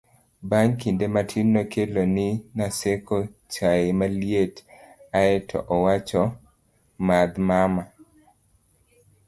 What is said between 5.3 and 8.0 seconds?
to owacho 'madh mama